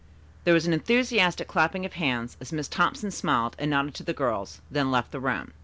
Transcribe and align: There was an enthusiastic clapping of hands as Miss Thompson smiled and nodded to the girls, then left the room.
There 0.45 0.53
was 0.55 0.65
an 0.65 0.73
enthusiastic 0.73 1.47
clapping 1.47 1.85
of 1.85 1.93
hands 1.93 2.35
as 2.41 2.51
Miss 2.51 2.67
Thompson 2.67 3.11
smiled 3.11 3.55
and 3.59 3.69
nodded 3.69 3.93
to 3.93 4.03
the 4.03 4.13
girls, 4.13 4.59
then 4.71 4.89
left 4.89 5.11
the 5.11 5.19
room. 5.19 5.53